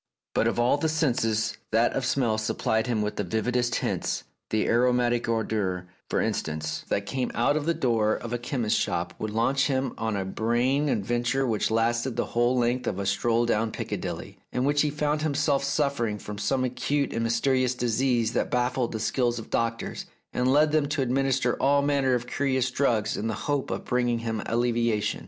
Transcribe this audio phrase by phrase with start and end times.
[0.33, 4.65] But of all the senses, that of smell supplied him with the vividest hints: the
[4.65, 9.29] aromatic odour, for instance, that came out of the door of a chemist's shop would
[9.29, 13.69] launch him on a brain adventure which lasted the whole length of a stroll down
[13.69, 18.93] Piccadilly, in which he felt himself suffering from some acute and mysterious disease that baffled
[18.93, 23.27] the skill of doctors, and led them to administer all manner of curious drugs in
[23.27, 25.19] the hope of bringing him allevia tion.